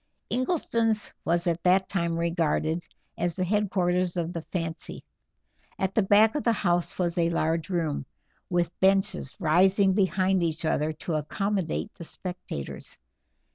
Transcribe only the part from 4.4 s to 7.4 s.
fancy. At the back of the house was a